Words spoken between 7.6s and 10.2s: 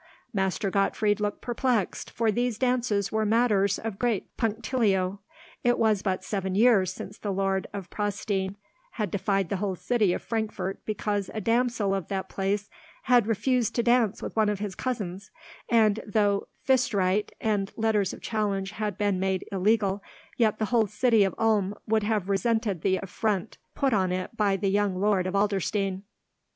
of Praunstein had defied the whole city